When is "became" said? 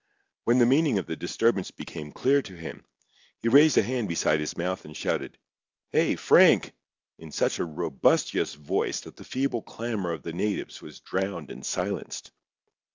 1.69-2.11